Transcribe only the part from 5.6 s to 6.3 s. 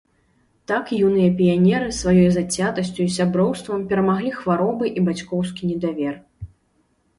недавер.